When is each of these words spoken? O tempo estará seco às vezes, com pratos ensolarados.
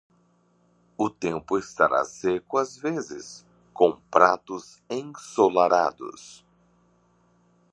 O 0.97 1.11
tempo 1.11 1.59
estará 1.59 2.03
seco 2.05 2.57
às 2.57 2.75
vezes, 2.75 3.45
com 3.71 4.01
pratos 4.09 4.81
ensolarados. 4.89 6.43